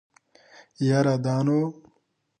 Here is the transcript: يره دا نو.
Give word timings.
يره 0.87 1.15
دا 1.25 1.35
نو. 1.45 1.59